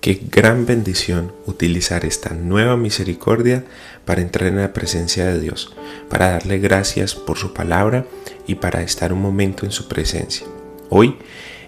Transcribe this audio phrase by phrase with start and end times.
[0.00, 3.66] Qué gran bendición utilizar esta nueva misericordia
[4.06, 5.74] para entrar en la presencia de Dios,
[6.08, 8.06] para darle gracias por su palabra
[8.46, 10.46] y para estar un momento en su presencia.
[10.88, 11.18] Hoy,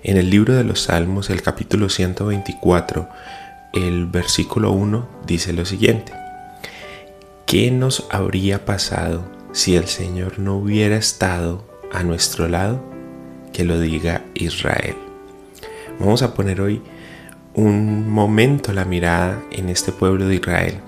[0.03, 3.07] en el libro de los Salmos, el capítulo 124,
[3.75, 6.15] el versículo 1 dice lo siguiente.
[7.45, 12.83] ¿Qué nos habría pasado si el Señor no hubiera estado a nuestro lado?
[13.53, 14.97] Que lo diga Israel.
[16.01, 16.81] Vamos a poner hoy
[17.55, 20.81] un momento la mirada en este pueblo de Israel.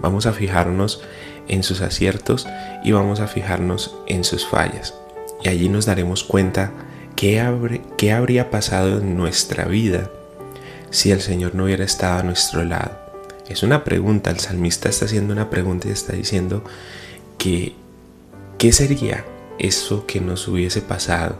[0.00, 1.02] Vamos a fijarnos
[1.48, 2.46] en sus aciertos
[2.84, 4.94] y vamos a fijarnos en sus fallas.
[5.42, 6.72] Y allí nos daremos cuenta
[7.16, 10.10] qué, qué habría pasado en nuestra vida
[10.90, 13.02] si el Señor no hubiera estado a nuestro lado.
[13.48, 16.62] Es una pregunta, el salmista está haciendo una pregunta y está diciendo
[17.38, 17.74] que
[18.58, 19.24] ¿qué sería
[19.58, 21.36] eso que nos hubiese pasado?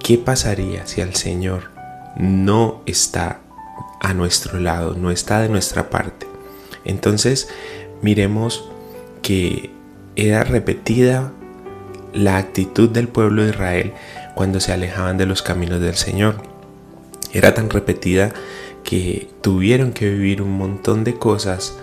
[0.00, 1.70] ¿Qué pasaría si el Señor
[2.16, 3.40] no está
[4.00, 6.26] a nuestro lado, no está de nuestra parte.
[6.84, 7.48] Entonces,
[8.02, 8.68] miremos
[9.22, 9.70] que
[10.14, 11.32] era repetida
[12.12, 13.92] la actitud del pueblo de Israel
[14.34, 16.36] cuando se alejaban de los caminos del Señor.
[17.32, 18.32] Era tan repetida
[18.84, 21.76] que tuvieron que vivir un montón de cosas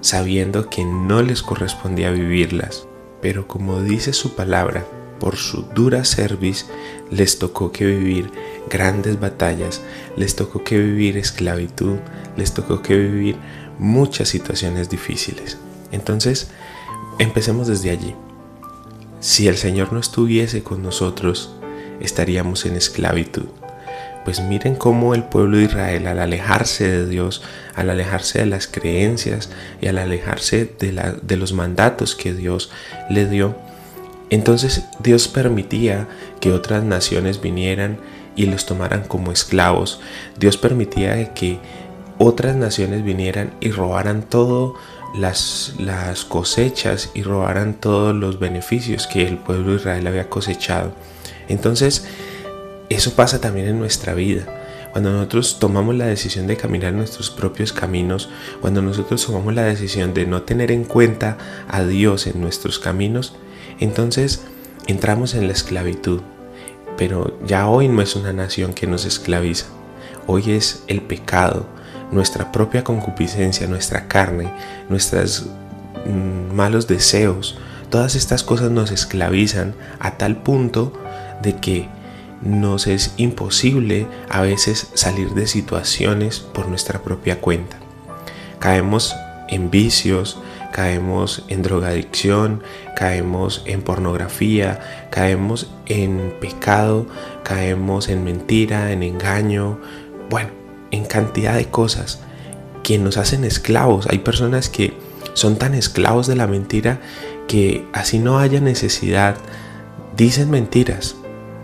[0.00, 2.86] sabiendo que no les correspondía vivirlas.
[3.20, 4.84] Pero como dice su palabra,
[5.20, 6.66] por su dura cerviz
[7.10, 8.32] les tocó que vivir
[8.68, 9.82] grandes batallas,
[10.16, 11.98] les tocó que vivir esclavitud,
[12.36, 13.36] les tocó que vivir
[13.78, 15.58] muchas situaciones difíciles.
[15.92, 16.48] Entonces,
[17.18, 18.14] empecemos desde allí.
[19.20, 21.54] Si el Señor no estuviese con nosotros,
[22.00, 23.46] estaríamos en esclavitud.
[24.24, 27.42] Pues miren cómo el pueblo de Israel al alejarse de Dios,
[27.74, 32.70] al alejarse de las creencias y al alejarse de, de los mandatos que Dios
[33.08, 33.56] le dio,
[34.30, 36.08] entonces Dios permitía
[36.40, 37.98] que otras naciones vinieran
[38.36, 40.00] y los tomaran como esclavos.
[40.38, 41.58] Dios permitía que
[42.18, 44.74] otras naciones vinieran y robaran todas
[45.14, 50.92] las, las cosechas y robaran todos los beneficios que el pueblo de Israel había cosechado.
[51.48, 52.06] Entonces,
[52.88, 54.46] eso pasa también en nuestra vida.
[54.92, 58.28] Cuando nosotros tomamos la decisión de caminar nuestros propios caminos,
[58.60, 63.34] cuando nosotros tomamos la decisión de no tener en cuenta a Dios en nuestros caminos,
[63.80, 64.42] entonces
[64.86, 66.20] entramos en la esclavitud.
[66.96, 69.66] Pero ya hoy no es una nación que nos esclaviza.
[70.26, 71.66] Hoy es el pecado,
[72.12, 74.52] nuestra propia concupiscencia, nuestra carne,
[74.88, 75.46] nuestros
[76.06, 77.58] mm, malos deseos.
[77.88, 80.92] Todas estas cosas nos esclavizan a tal punto
[81.42, 81.88] de que
[82.42, 87.76] nos es imposible a veces salir de situaciones por nuestra propia cuenta.
[88.58, 89.14] Caemos
[89.48, 90.38] en vicios,
[90.72, 92.62] caemos en drogadicción,
[92.96, 97.06] caemos en pornografía, caemos en pecado,
[97.42, 99.78] caemos en mentira, en engaño,
[100.28, 100.50] bueno,
[100.90, 102.20] en cantidad de cosas
[102.82, 104.06] que nos hacen esclavos.
[104.08, 104.94] Hay personas que
[105.34, 107.00] son tan esclavos de la mentira
[107.48, 109.36] que así no haya necesidad,
[110.16, 111.16] dicen mentiras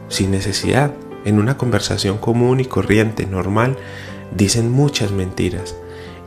[0.08, 0.92] sin necesidad.
[1.24, 3.76] En una conversación común y corriente, normal,
[4.36, 5.74] dicen muchas mentiras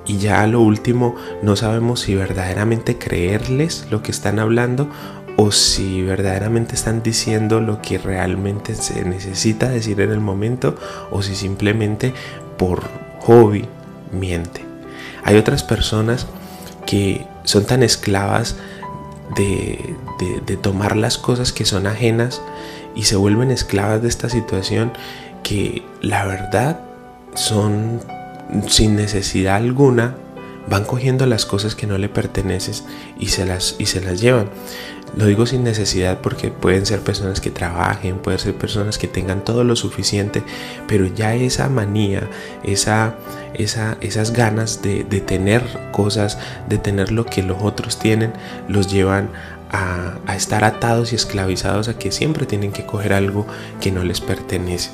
[0.09, 4.89] y ya a lo último no sabemos si verdaderamente creerles lo que están hablando
[5.37, 10.75] o si verdaderamente están diciendo lo que realmente se necesita decir en el momento
[11.11, 12.11] o si simplemente
[12.57, 13.65] por hobby
[14.11, 14.65] miente.
[15.23, 16.25] Hay otras personas
[16.87, 18.57] que son tan esclavas
[19.35, 19.95] de,
[20.43, 22.41] de, tomar las cosas que son ajenas
[22.95, 24.91] y se vuelven esclavas de esta situación
[25.43, 26.79] que la verdad
[27.35, 28.01] son
[28.67, 30.15] sin necesidad alguna,
[30.69, 32.75] van cogiendo las cosas que no le pertenecen
[33.19, 34.49] y se las, y se las llevan.
[35.15, 39.43] Lo digo sin necesidad porque pueden ser personas que trabajen, pueden ser personas que tengan
[39.43, 40.43] todo lo suficiente,
[40.87, 42.29] pero ya esa manía,
[42.63, 43.15] esa,
[43.55, 46.37] esa, esas ganas de, de tener cosas,
[46.67, 48.33] de tener lo que los otros tienen,
[48.67, 49.29] los llevan
[49.71, 53.47] a, a estar atados y esclavizados a que siempre tienen que coger algo
[53.81, 54.91] que no les pertenece.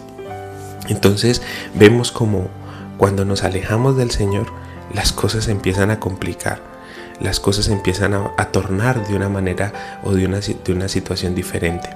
[0.88, 1.42] Entonces
[1.74, 2.50] vemos como
[2.98, 4.48] cuando nos alejamos del Señor,
[4.94, 6.62] las cosas empiezan a complicar,
[7.20, 11.90] las cosas empiezan a, tornar de una manera o de una, de una situación diferente,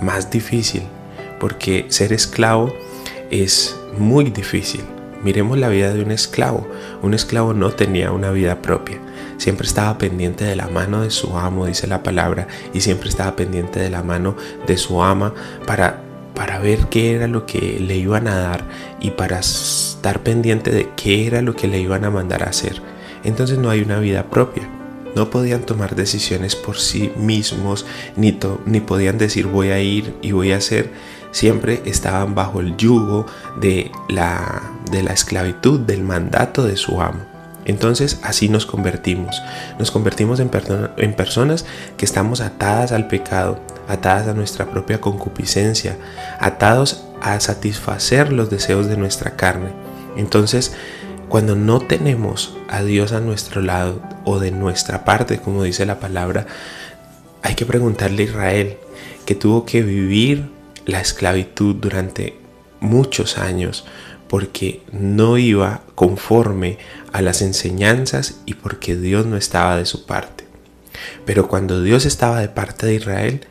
[0.00, 0.82] más difícil,
[1.40, 2.72] porque ser esclavo
[3.30, 4.84] es muy difícil,
[5.26, 6.68] Miremos la vida de un esclavo.
[7.02, 8.98] Un esclavo no tenía una vida propia.
[9.38, 13.34] Siempre estaba pendiente de la mano de su amo, dice la palabra, y siempre estaba
[13.34, 14.36] pendiente de la mano
[14.68, 15.34] de su ama
[15.66, 16.02] para,
[16.36, 18.64] para ver qué era lo que le iban a dar
[19.00, 22.82] y para estar pendiente de qué era lo que le iban a mandar a hacer.
[23.24, 24.68] Entonces no hay una vida propia.
[25.16, 27.86] No podían tomar decisiones por sí mismos,
[28.16, 30.90] ni, ni podían decir voy a ir y voy a hacer.
[31.30, 33.26] Siempre estaban bajo el yugo
[33.58, 37.36] de la, de la esclavitud, del mandato de su amo.
[37.66, 39.42] Entonces así nos convertimos.
[39.78, 40.50] Nos convertimos en,
[40.96, 41.66] en, personas
[41.96, 45.96] que estamos atadas al pecado, atadas a nuestra propia concupiscencia,
[46.40, 49.70] atados a satisfacer los deseos de nuestra carne.
[50.16, 50.72] Entonces,
[51.28, 56.00] cuando no tenemos a Dios a nuestro lado o de nuestra parte, como dice la
[56.00, 56.46] palabra,
[57.42, 58.76] hay que preguntarle a Israel,
[59.24, 60.50] que tuvo que vivir
[60.84, 62.38] la esclavitud durante
[62.80, 63.84] muchos años,
[64.28, 66.78] porque no iba conforme
[67.12, 70.44] a las enseñanzas y porque Dios no estaba de su parte.
[71.24, 73.46] Pero cuando Dios estaba de parte de Israel,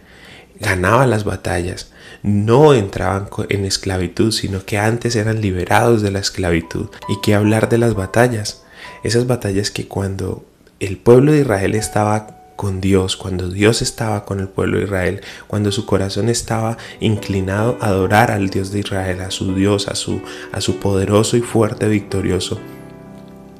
[0.59, 1.91] ganaba las batallas,
[2.23, 6.87] no entraban en esclavitud, sino que antes eran liberados de la esclavitud.
[7.07, 8.63] ¿Y qué hablar de las batallas?
[9.03, 10.45] Esas batallas que cuando
[10.79, 15.21] el pueblo de Israel estaba con Dios, cuando Dios estaba con el pueblo de Israel,
[15.47, 19.95] cuando su corazón estaba inclinado a adorar al Dios de Israel, a su Dios, a
[19.95, 22.59] su, a su poderoso y fuerte victorioso,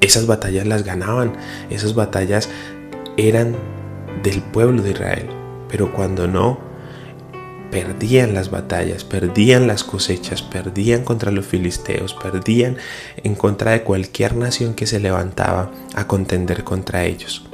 [0.00, 1.32] esas batallas las ganaban,
[1.70, 2.48] esas batallas
[3.16, 3.54] eran
[4.22, 5.26] del pueblo de Israel.
[5.68, 6.58] Pero cuando no,
[7.76, 12.78] perdían las batallas, perdían las cosechas, perdían contra los filisteos, perdían
[13.22, 17.46] en contra de cualquier nación que se levantaba a contender contra ellos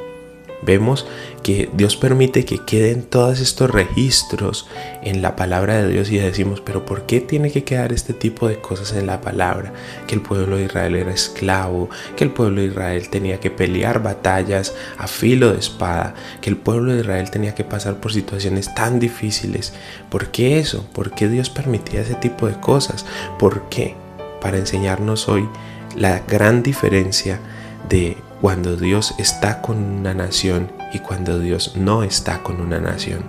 [0.62, 1.06] vemos
[1.42, 4.68] que Dios permite que queden todos estos registros
[5.02, 8.48] en la palabra de Dios y decimos, pero ¿por qué tiene que quedar este tipo
[8.48, 9.72] de cosas en la palabra?
[10.06, 14.02] Que el pueblo de Israel era esclavo, que el pueblo de Israel tenía que pelear
[14.02, 18.74] batallas a filo de espada, que el pueblo de Israel tenía que pasar por situaciones
[18.74, 19.72] tan difíciles.
[20.10, 20.86] ¿Por qué eso?
[20.92, 23.04] ¿Por qué Dios permitía ese tipo de cosas?
[23.38, 23.96] ¿Por qué?
[24.40, 25.48] Para enseñarnos hoy
[25.96, 27.40] la gran diferencia
[27.88, 33.20] de cuando Dios está con una nación y cuando Dios no está con una nación.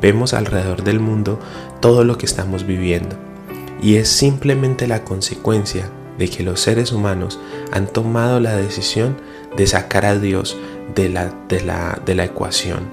[0.00, 1.38] Vemos alrededor del mundo
[1.80, 3.14] todo lo que estamos viviendo
[3.82, 7.38] y es simplemente la consecuencia de que los seres humanos
[7.72, 9.18] han tomado la decisión
[9.54, 10.56] de sacar a Dios
[10.94, 12.88] de la, de la, de la ecuación.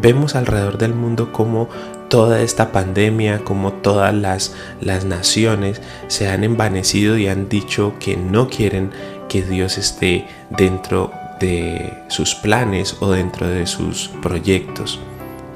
[0.00, 1.68] Vemos alrededor del mundo como
[2.08, 8.16] toda esta pandemia, como todas las, las naciones se han envanecido y han dicho que
[8.16, 8.90] no quieren
[9.32, 15.00] que Dios esté dentro de sus planes o dentro de sus proyectos.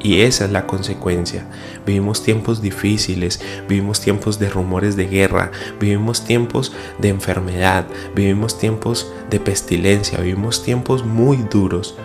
[0.00, 1.44] Y esa es la consecuencia.
[1.84, 3.38] Vivimos tiempos difíciles,
[3.68, 10.62] vivimos tiempos de rumores de guerra, vivimos tiempos de enfermedad, vivimos tiempos de pestilencia, vivimos
[10.62, 11.96] tiempos muy duros,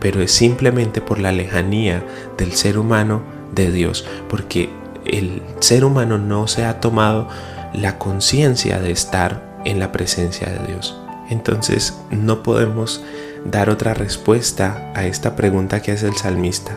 [0.00, 2.02] pero es simplemente por la lejanía
[2.38, 3.22] del ser humano
[3.54, 4.68] de Dios, porque
[5.04, 7.28] el ser humano no se ha tomado
[7.72, 11.00] la conciencia de estar en la presencia de Dios.
[11.30, 13.02] Entonces no podemos
[13.44, 16.76] dar otra respuesta a esta pregunta que hace el salmista.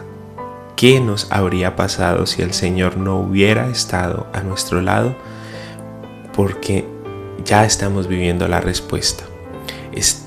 [0.76, 5.16] ¿Qué nos habría pasado si el Señor no hubiera estado a nuestro lado?
[6.34, 6.86] Porque
[7.44, 9.24] ya estamos viviendo la respuesta.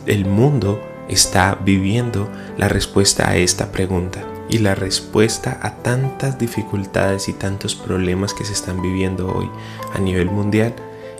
[0.06, 2.28] el mundo está viviendo
[2.59, 8.45] la respuesta a esta pregunta y la respuesta a tantas dificultades y tantos problemas que
[8.45, 9.50] se están viviendo hoy
[9.95, 10.75] a nivel mundial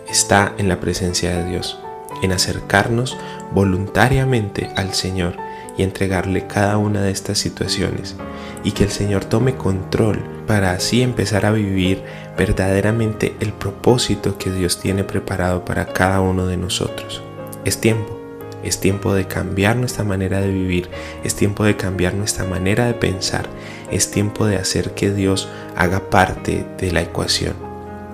[0.08, 1.78] está en la presencia de Dios
[2.23, 3.16] en acercarnos
[3.52, 5.37] voluntariamente al Señor
[5.76, 8.16] y entregarle cada una de estas situaciones
[8.64, 12.02] y que el Señor tome control para así empezar a vivir
[12.37, 17.23] verdaderamente el propósito que Dios tiene preparado para cada uno de nosotros.
[17.64, 18.18] Es tiempo,
[18.62, 20.88] es tiempo de cambiar nuestra manera de vivir,
[21.25, 23.46] es tiempo de cambiar nuestra manera de pensar,
[23.90, 27.54] es tiempo de hacer que Dios haga parte de la ecuación.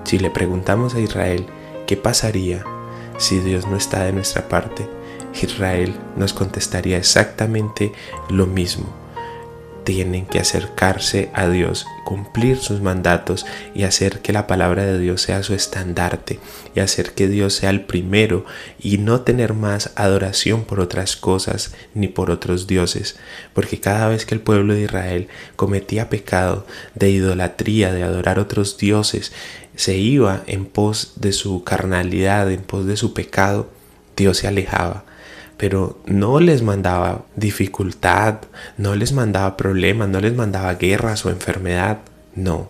[0.03, 1.45] Si le preguntamos a Israel
[1.87, 2.63] qué pasaría
[3.17, 4.87] si Dios no está de nuestra parte,
[5.41, 7.93] Israel nos contestaría exactamente
[8.29, 9.02] lo mismo.
[9.83, 15.21] Tienen que acercarse a Dios, cumplir sus mandatos y hacer que la palabra de Dios
[15.21, 16.39] sea su estandarte
[16.73, 18.45] y hacer que Dios sea el primero
[18.79, 23.17] y no tener más adoración por otras cosas ni por otros dioses,
[23.53, 28.77] porque cada vez que el pueblo de Israel cometía pecado de idolatría, de adorar otros
[28.77, 29.33] dioses,
[29.75, 33.69] se iba en pos de su carnalidad, en pos de su pecado,
[34.15, 35.05] Dios se alejaba.
[35.57, 38.39] Pero no les mandaba dificultad,
[38.77, 41.99] no les mandaba problemas, no les mandaba guerras o enfermedad,
[42.35, 42.69] no.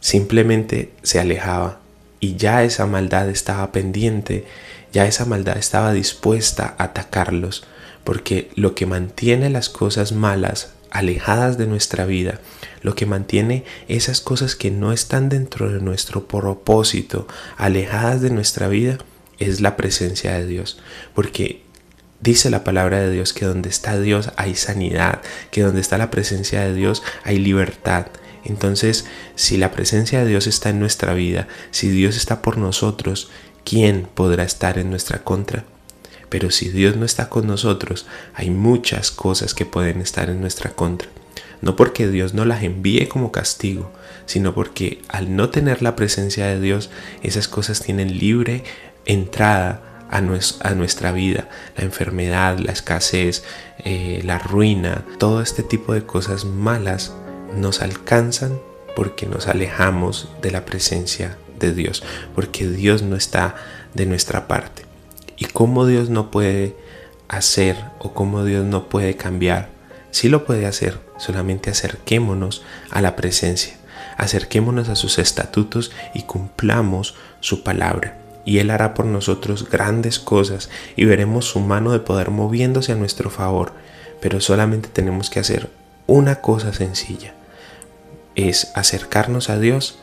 [0.00, 1.80] Simplemente se alejaba
[2.18, 4.46] y ya esa maldad estaba pendiente
[4.92, 7.64] ya esa maldad estaba dispuesta a atacarlos,
[8.04, 12.40] porque lo que mantiene las cosas malas alejadas de nuestra vida,
[12.82, 18.66] lo que mantiene esas cosas que no están dentro de nuestro propósito, alejadas de nuestra
[18.68, 18.98] vida,
[19.38, 20.80] es la presencia de Dios.
[21.14, 21.62] Porque
[22.20, 26.10] dice la palabra de Dios que donde está Dios hay sanidad, que donde está la
[26.10, 28.06] presencia de Dios hay libertad.
[28.44, 33.30] Entonces, si la presencia de Dios está en nuestra vida, si Dios está por nosotros,
[33.64, 35.64] ¿quién podrá estar en nuestra contra?
[36.28, 40.70] Pero si Dios no está con nosotros, hay muchas cosas que pueden estar en nuestra
[40.70, 41.08] contra.
[41.60, 43.90] No porque Dios no las envíe como castigo,
[44.24, 46.88] sino porque al no tener la presencia de Dios,
[47.22, 48.64] esas cosas tienen libre
[49.04, 51.48] entrada a, nuestra vida.
[51.76, 53.44] La enfermedad, la escasez,
[53.78, 57.12] eh, la ruina, todo este tipo de cosas malas
[57.56, 58.58] nos alcanzan
[58.96, 62.02] porque nos alejamos de la presencia de Dios,
[62.34, 63.54] porque Dios no está
[63.94, 64.84] de nuestra parte.
[65.36, 66.76] ¿Y cómo Dios no puede
[67.28, 69.68] hacer o cómo Dios no puede cambiar?
[70.10, 73.76] Sí lo puede hacer, solamente acerquémonos a la presencia,
[74.16, 78.18] acerquémonos a sus estatutos y cumplamos su palabra.
[78.50, 82.96] Y Él hará por nosotros grandes cosas y veremos su mano de poder moviéndose a
[82.96, 83.74] nuestro favor.
[84.20, 85.70] Pero solamente tenemos que hacer
[86.08, 87.32] una cosa sencilla,
[88.34, 90.00] es acercarnos a Dios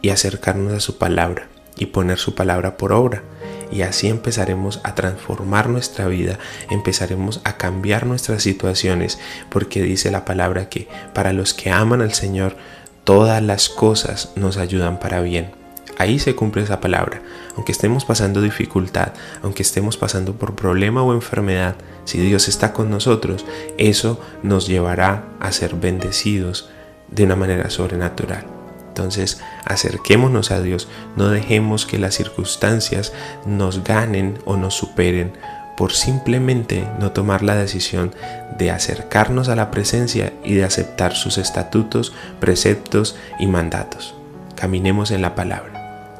[0.00, 3.24] y acercarnos a su palabra y poner su palabra por obra.
[3.72, 6.38] Y así empezaremos a transformar nuestra vida,
[6.70, 9.18] empezaremos a cambiar nuestras situaciones,
[9.50, 12.56] porque dice la palabra que para los que aman al Señor,
[13.02, 15.57] todas las cosas nos ayudan para bien.
[15.98, 17.20] Ahí se cumple esa palabra.
[17.56, 19.12] Aunque estemos pasando dificultad,
[19.42, 21.74] aunque estemos pasando por problema o enfermedad,
[22.04, 23.44] si Dios está con nosotros,
[23.76, 26.70] eso nos llevará a ser bendecidos
[27.10, 28.46] de una manera sobrenatural.
[28.88, 33.12] Entonces, acerquémonos a Dios, no dejemos que las circunstancias
[33.44, 35.32] nos ganen o nos superen
[35.76, 38.12] por simplemente no tomar la decisión
[38.56, 44.14] de acercarnos a la presencia y de aceptar sus estatutos, preceptos y mandatos.
[44.56, 45.77] Caminemos en la palabra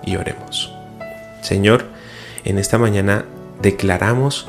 [0.09, 0.73] y oremos.
[1.43, 1.85] Señor,
[2.45, 3.25] en esta mañana
[3.61, 4.49] declaramos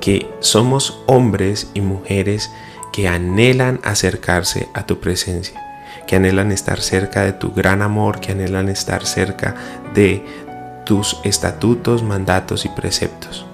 [0.00, 2.50] que somos hombres y mujeres
[2.92, 5.60] que anhelan acercarse a tu presencia,
[6.06, 9.54] que anhelan estar cerca de tu gran amor, que anhelan estar cerca
[9.94, 10.24] de
[10.84, 13.44] tus estatutos, mandatos y preceptos.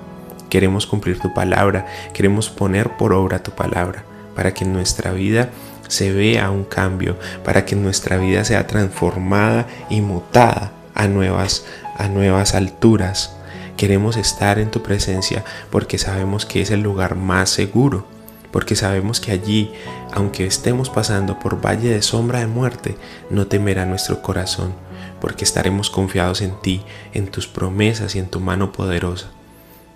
[0.50, 4.04] Queremos cumplir tu palabra, queremos poner por obra tu palabra,
[4.36, 5.48] para que en nuestra vida
[5.88, 11.64] se vea un cambio, para que nuestra vida sea transformada y mutada a nuevas,
[11.96, 13.36] a nuevas alturas.
[13.76, 18.06] Queremos estar en tu presencia porque sabemos que es el lugar más seguro
[18.52, 19.72] porque sabemos que allí,
[20.12, 22.96] aunque estemos pasando por valle de sombra de muerte,
[23.30, 24.74] no temerá nuestro corazón,
[25.20, 26.84] porque estaremos confiados en ti,
[27.14, 29.30] en tus promesas y en tu mano poderosa.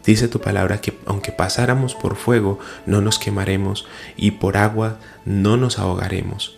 [0.05, 3.87] Dice tu palabra que aunque pasáramos por fuego, no nos quemaremos,
[4.17, 6.57] y por agua no nos ahogaremos,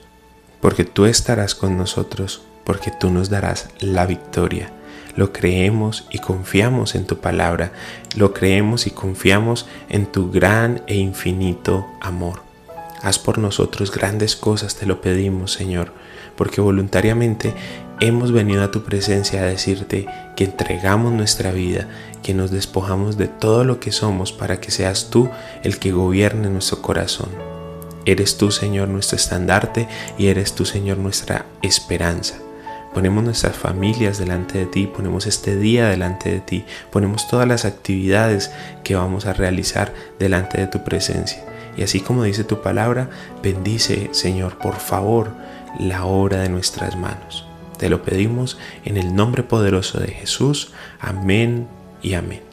[0.61, 4.71] porque tú estarás con nosotros, porque tú nos darás la victoria
[5.19, 7.73] lo creemos y confiamos en tu palabra,
[8.15, 12.43] lo creemos y confiamos en tu gran e infinito amor.
[13.03, 15.93] Haz por nosotros grandes cosas, te lo pedimos, Señor,
[16.37, 17.53] porque voluntariamente
[17.99, 20.07] hemos venido a tu presencia a decirte
[20.37, 21.89] que entregamos nuestra vida,
[22.23, 25.29] que nos despojamos de todo lo que somos para que seas tú
[25.65, 27.31] el que gobierne nuestro corazón.
[28.05, 32.39] Eres tú, Señor, nuestro estandarte y eres tú, Señor, nuestra esperanza.
[32.99, 37.65] Ponemos nuestras familias delante de ti, ponemos este día delante de ti, ponemos todas las
[37.65, 38.51] actividades
[38.83, 41.45] que vamos a realizar delante de tu presencia.
[41.77, 43.09] Y así como dice tu palabra,
[43.41, 45.31] bendice, Señor, por favor,
[45.79, 47.47] la obra de nuestras manos.
[47.79, 50.73] Te lo pedimos en el nombre poderoso de Jesús.
[50.99, 51.69] Amén
[52.03, 52.48] y amén.